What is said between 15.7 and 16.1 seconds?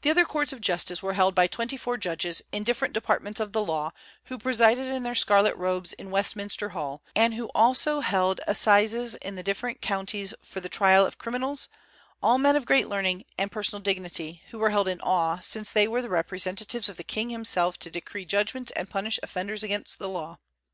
they were the